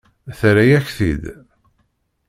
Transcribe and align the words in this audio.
Terra-yak-t-id. 0.39 1.23